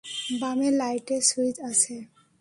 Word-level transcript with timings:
বামে 0.41 0.69
লাইটের 0.79 1.21
সুইচ 1.29 1.57
আছে। 1.69 1.95